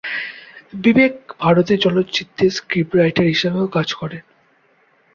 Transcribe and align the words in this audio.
বিবেক 0.73 1.13
ভারতে 1.39 1.73
চলচ্চিত্রের 1.77 2.51
script 2.51 2.93
writer 2.95 3.25
হিসেবেও 3.25 3.67
কাজ 3.67 3.87
করেন। 3.93 4.23